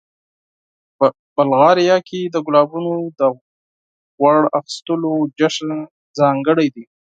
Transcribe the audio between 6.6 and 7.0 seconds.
دی.